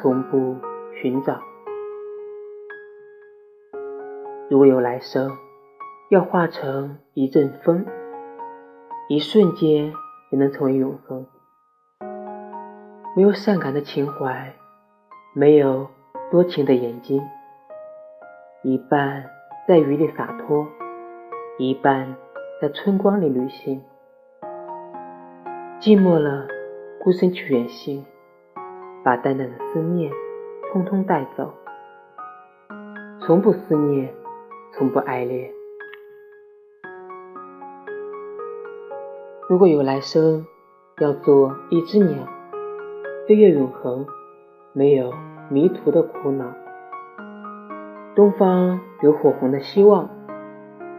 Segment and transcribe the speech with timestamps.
[0.00, 0.56] 从不
[1.02, 1.42] 寻找。
[4.48, 5.30] 如果有来生，
[6.08, 7.84] 要化成一阵风，
[9.10, 9.92] 一瞬间
[10.30, 11.26] 也能成为永恒。
[13.14, 14.54] 没有善感的情怀，
[15.34, 15.88] 没有
[16.30, 17.22] 多情的眼睛，
[18.62, 19.26] 一半
[19.68, 20.66] 在雨里洒脱，
[21.58, 22.16] 一半
[22.62, 23.82] 在春光里旅行。
[25.78, 26.48] 寂寞了，
[27.02, 28.06] 孤身去远行，
[29.04, 30.12] 把淡淡的思念
[30.72, 31.52] 通通带走，
[33.20, 34.14] 从不思念。
[34.72, 35.50] 从不爱恋。
[39.48, 40.46] 如果有来生，
[41.00, 42.24] 要做一只鸟，
[43.26, 44.06] 飞越永恒，
[44.72, 45.12] 没有
[45.50, 46.46] 迷途的苦恼。
[48.14, 50.08] 东方有火红的希望，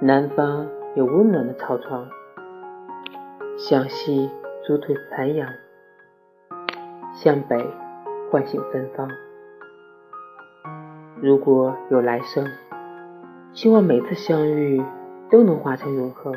[0.00, 2.08] 南方有温暖的草床。
[3.58, 4.30] 向西
[4.66, 5.46] 逐退残阳，
[7.12, 7.58] 向北
[8.30, 9.08] 唤醒芬芳。
[11.20, 12.46] 如果有来生。
[13.58, 14.80] 希望每次相遇
[15.30, 16.32] 都能化成永恒。